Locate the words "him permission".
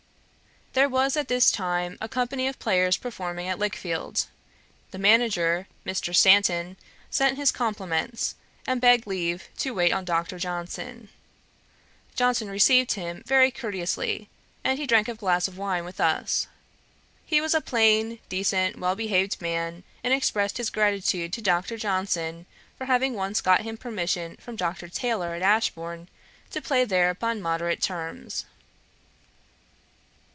23.63-24.37